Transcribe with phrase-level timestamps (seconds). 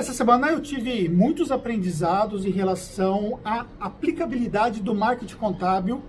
[0.00, 6.00] Essa semana eu tive muitos aprendizados em relação à aplicabilidade do marketing contábil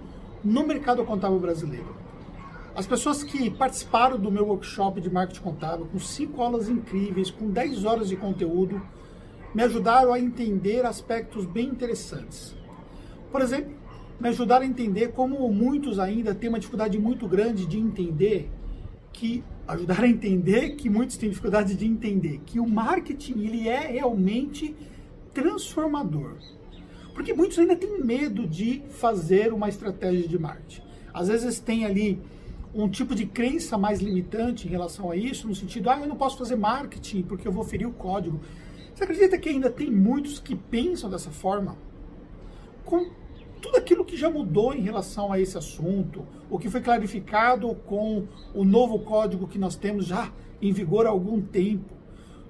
[0.42, 1.94] no mercado contábil brasileiro.
[2.74, 7.50] As pessoas que participaram do meu workshop de marketing contábil, com cinco aulas incríveis, com
[7.50, 8.82] 10 horas de conteúdo,
[9.54, 12.55] me ajudaram a entender aspectos bem interessantes.
[13.30, 13.73] Por exemplo,
[14.18, 18.50] me ajudaram a entender como muitos ainda têm uma dificuldade muito grande de entender
[19.12, 23.80] que ajudar a entender que muitos têm dificuldade de entender que o marketing ele é
[23.80, 24.76] realmente
[25.34, 26.36] transformador.
[27.14, 30.82] Porque muitos ainda têm medo de fazer uma estratégia de marketing.
[31.14, 32.22] Às vezes tem ali
[32.73, 36.16] um tipo de crença mais limitante em relação a isso, no sentido, ah, eu não
[36.16, 38.40] posso fazer marketing porque eu vou ferir o código.
[38.94, 41.78] Você acredita que ainda tem muitos que pensam dessa forma?
[42.84, 43.09] Com
[43.61, 48.28] tudo aquilo que já mudou em relação a esse assunto, o que foi clarificado com
[48.53, 51.94] o novo código que nós temos já em vigor há algum tempo,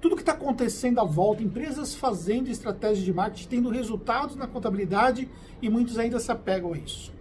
[0.00, 5.28] tudo que está acontecendo à volta, empresas fazendo estratégias de marketing, tendo resultados na contabilidade
[5.60, 7.12] e muitos ainda se apegam a isso.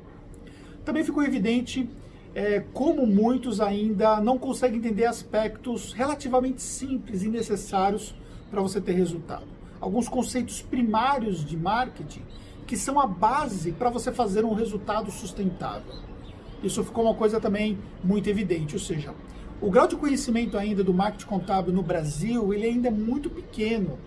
[0.83, 1.87] Também ficou evidente
[2.33, 8.15] é, como muitos ainda não conseguem entender aspectos relativamente simples e necessários
[8.49, 9.45] para você ter resultado.
[9.79, 12.23] Alguns conceitos primários de marketing
[12.71, 15.93] que são a base para você fazer um resultado sustentável.
[16.63, 19.13] Isso ficou uma coisa também muito evidente, ou seja,
[19.59, 23.99] o grau de conhecimento ainda do marketing contábil no Brasil, ele ainda é muito pequeno,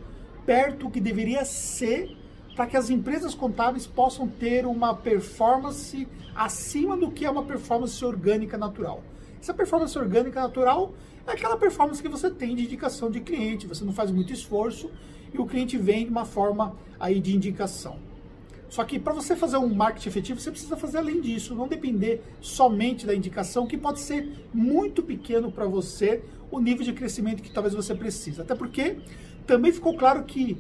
[0.47, 2.17] perto do que deveria ser
[2.57, 8.03] para que as empresas contábeis possam ter uma performance acima do que é uma performance
[8.03, 9.03] orgânica natural.
[9.43, 10.95] Essa performance orgânica natural
[11.27, 14.91] é aquela performance que você tem de indicação de cliente, você não faz muito esforço
[15.35, 18.14] e o cliente vem de uma forma aí de indicação.
[18.75, 22.21] Só que para você fazer um marketing efetivo, você precisa fazer além disso, não depender
[22.41, 27.53] somente da indicação, que pode ser muito pequeno para você o nível de crescimento que
[27.53, 28.41] talvez você precise.
[28.41, 28.97] Até porque
[29.47, 30.59] também ficou claro que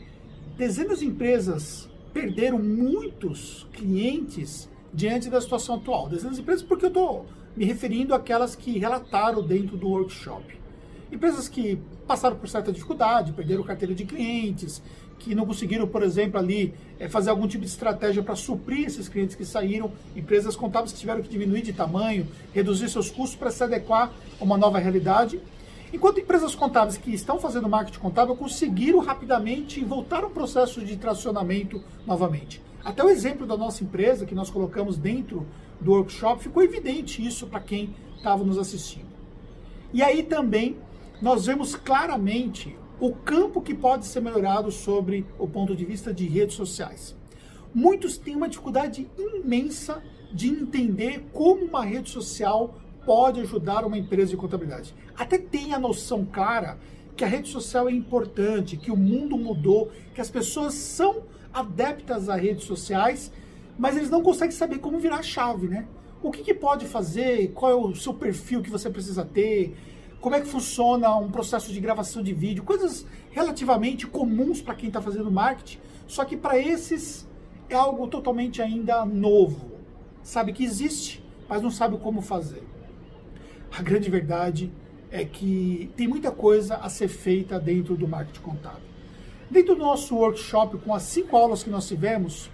[0.56, 6.08] dezenas de empresas perderam muitos clientes diante da situação atual.
[6.08, 7.26] Dezenas de empresas, porque eu estou
[7.56, 10.56] me referindo àquelas que relataram dentro do workshop.
[11.10, 14.80] Empresas que passaram por certa dificuldade, perderam carteira de clientes,
[15.18, 19.08] que não conseguiram, por exemplo, ali é, fazer algum tipo de estratégia para suprir esses
[19.08, 23.50] clientes que saíram, empresas contábeis que tiveram que diminuir de tamanho, reduzir seus custos para
[23.50, 25.40] se adequar a uma nova realidade.
[25.92, 31.82] Enquanto empresas contábeis que estão fazendo marketing contábil conseguiram rapidamente voltar ao processo de tracionamento
[32.06, 32.60] novamente.
[32.84, 35.46] Até o exemplo da nossa empresa, que nós colocamos dentro
[35.80, 39.06] do workshop, ficou evidente isso para quem estava nos assistindo.
[39.92, 40.76] E aí também
[41.22, 46.26] nós vemos claramente o campo que pode ser melhorado sobre o ponto de vista de
[46.26, 47.14] redes sociais.
[47.74, 52.74] Muitos têm uma dificuldade imensa de entender como uma rede social
[53.04, 54.94] pode ajudar uma empresa de contabilidade.
[55.16, 56.78] Até tem a noção clara
[57.16, 61.22] que a rede social é importante, que o mundo mudou, que as pessoas são
[61.52, 63.30] adeptas a redes sociais,
[63.78, 65.86] mas eles não conseguem saber como virar a chave, né?
[66.22, 69.76] O que, que pode fazer, qual é o seu perfil que você precisa ter,
[70.24, 74.88] como é que funciona um processo de gravação de vídeo, coisas relativamente comuns para quem
[74.88, 77.28] está fazendo marketing, só que para esses
[77.68, 79.72] é algo totalmente ainda novo.
[80.22, 82.62] Sabe que existe, mas não sabe como fazer.
[83.70, 84.72] A grande verdade
[85.10, 88.88] é que tem muita coisa a ser feita dentro do marketing contábil.
[89.50, 92.50] Dentro do nosso workshop, com as cinco aulas que nós tivemos,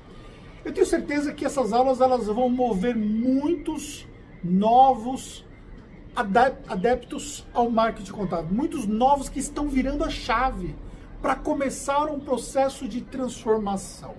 [0.64, 4.08] eu tenho certeza que essas aulas elas vão mover muitos
[4.42, 5.44] novos
[6.14, 10.74] adeptos ao marketing contábil, muitos novos que estão virando a chave
[11.22, 14.14] para começar um processo de transformação.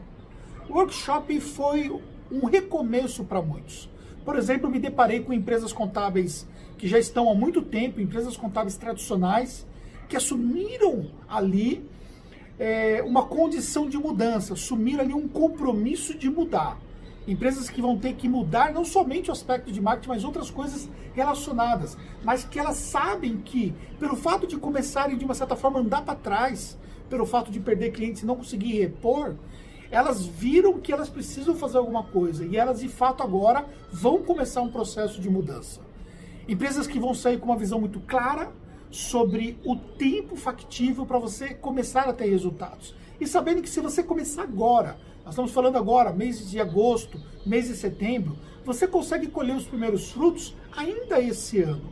[0.69, 1.91] O workshop foi
[2.31, 3.90] um recomeço para muitos.
[4.24, 6.47] Por exemplo, me deparei com empresas contábeis
[6.78, 9.68] que já estão há muito tempo, empresas contábeis tradicionais,
[10.07, 11.88] que assumiram ali
[12.57, 16.80] é, uma condição de mudança, assumiram ali um compromisso de mudar.
[17.27, 20.89] Empresas que vão ter que mudar não somente o aspecto de marketing, mas outras coisas
[21.13, 21.97] relacionadas.
[22.23, 26.15] Mas que elas sabem que, pelo fato de começarem de uma certa forma andar para
[26.15, 26.77] trás,
[27.09, 29.35] pelo fato de perder clientes e não conseguir repor,
[29.91, 34.62] elas viram que elas precisam fazer alguma coisa e elas de fato agora vão começar
[34.62, 35.81] um processo de mudança.
[36.47, 38.51] Empresas que vão sair com uma visão muito clara
[38.91, 42.93] sobre o tempo factível para você começar a ter resultados.
[43.19, 47.67] E sabendo que se você começar agora, nós estamos falando agora, mês de agosto, mês
[47.67, 51.89] de setembro, você consegue colher os primeiros frutos ainda esse ano.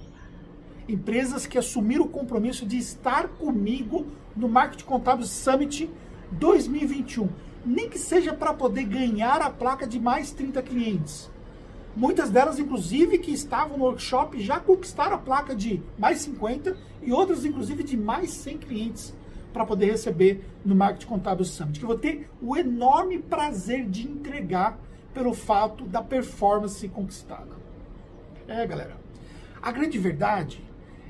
[0.88, 5.90] Empresas que assumiram o compromisso de estar comigo no Marketing Contábil Summit
[6.32, 7.30] 2021,
[7.66, 11.30] nem que seja para poder ganhar a placa de mais 30 clientes.
[11.96, 17.12] Muitas delas, inclusive, que estavam no workshop já conquistaram a placa de mais 50 e
[17.12, 19.14] outras, inclusive, de mais 100 clientes
[19.52, 24.08] para poder receber no Marketing Contábil Summit, que eu vou ter o enorme prazer de
[24.08, 24.78] entregar
[25.14, 27.58] pelo fato da performance conquistada.
[28.48, 28.98] É, galera.
[29.62, 30.64] A grande verdade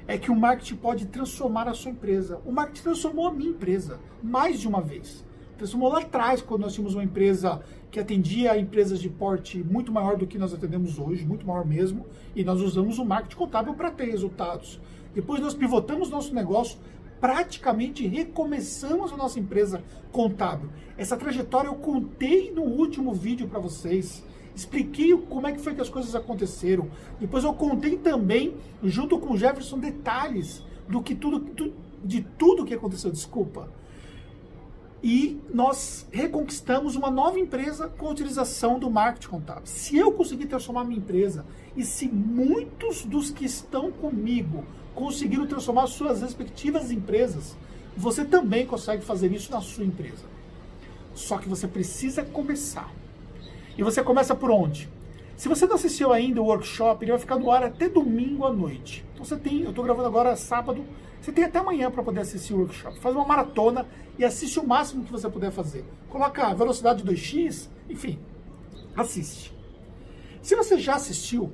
[0.08, 2.42] é que o marketing pode transformar a sua empresa.
[2.46, 5.24] O marketing transformou a minha empresa mais de uma vez.
[5.60, 7.62] Transformou lá atrás, quando nós tínhamos uma empresa
[7.92, 12.06] que atendia empresas de porte muito maior do que nós atendemos hoje, muito maior mesmo,
[12.34, 14.80] e nós usamos o marketing contábil para ter resultados.
[15.14, 16.80] Depois nós pivotamos nosso negócio,
[17.20, 19.84] praticamente recomeçamos a nossa empresa
[20.14, 20.70] contábil.
[20.98, 24.24] Essa trajetória eu contei no último vídeo para vocês.
[24.56, 26.88] Expliquei como é que foi que as coisas aconteceram.
[27.20, 32.74] Depois eu contei também, junto com o Jefferson, detalhes do que tudo, de tudo que
[32.74, 33.12] aconteceu.
[33.12, 33.70] Desculpa
[35.02, 39.66] e nós reconquistamos uma nova empresa com a utilização do marketing contábil.
[39.66, 45.88] Se eu conseguir transformar minha empresa e se muitos dos que estão comigo conseguiram transformar
[45.88, 47.56] suas respectivas empresas,
[47.96, 50.26] você também consegue fazer isso na sua empresa.
[51.16, 52.92] Só que você precisa começar.
[53.78, 54.90] E você começa por onde?
[55.40, 58.52] Se você não assistiu ainda o workshop, ele vai ficar no ar até domingo à
[58.52, 59.06] noite.
[59.14, 60.84] Então você tem, eu estou gravando agora sábado,
[61.22, 63.00] você tem até amanhã para poder assistir o workshop.
[63.00, 63.88] Faz uma maratona
[64.18, 65.86] e assiste o máximo que você puder fazer.
[66.10, 68.20] Coloca a velocidade 2x, enfim,
[68.98, 69.56] assiste.
[70.42, 71.54] Se você já assistiu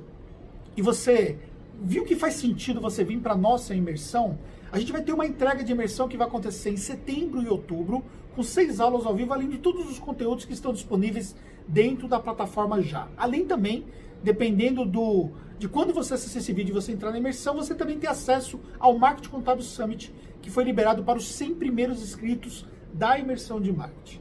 [0.76, 1.38] e você
[1.80, 4.38] viu que faz sentido você vir para nossa imersão,
[4.72, 8.04] a gente vai ter uma entrega de imersão que vai acontecer em setembro e outubro,
[8.34, 11.34] com seis aulas ao vivo, além de todos os conteúdos que estão disponíveis
[11.66, 13.08] dentro da plataforma já.
[13.16, 13.86] Além também,
[14.22, 17.98] dependendo do de quando você assistir esse vídeo e você entrar na imersão, você também
[17.98, 20.12] tem acesso ao Marketing Contábil Summit,
[20.42, 24.20] que foi liberado para os 100 primeiros inscritos da imersão de marketing.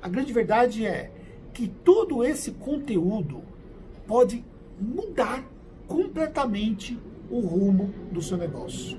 [0.00, 1.10] A grande verdade é
[1.52, 3.42] que todo esse conteúdo
[4.06, 4.44] pode
[4.80, 5.44] mudar
[5.92, 6.98] completamente
[7.30, 8.98] o rumo do seu negócio.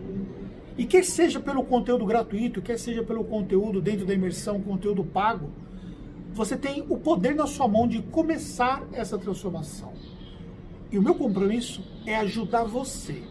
[0.77, 5.49] E quer seja pelo conteúdo gratuito, quer seja pelo conteúdo dentro da imersão, conteúdo pago,
[6.31, 9.93] você tem o poder na sua mão de começar essa transformação.
[10.91, 13.23] E o meu compromisso é ajudar você,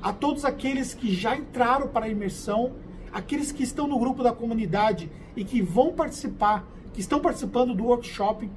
[0.00, 2.72] a todos aqueles que já entraram para a imersão,
[3.12, 7.84] aqueles que estão no grupo da comunidade e que vão participar, que estão participando do
[7.84, 8.50] workshop,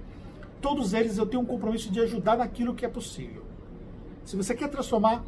[0.62, 3.53] todos eles eu tenho um compromisso de ajudar naquilo que é possível.
[4.26, 5.24] Se você quer transformar,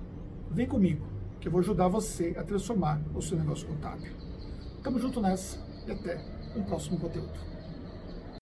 [0.49, 1.05] vem comigo,
[1.39, 4.11] que eu vou ajudar você a transformar o seu negócio contábil.
[4.81, 6.19] Tamo junto nessa e até
[6.55, 7.54] um próximo conteúdo.